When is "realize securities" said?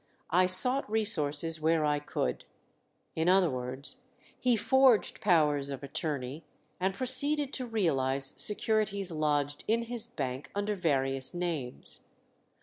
7.67-9.11